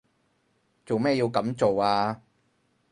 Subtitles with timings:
[0.83, 2.23] 做咩要噉做啊？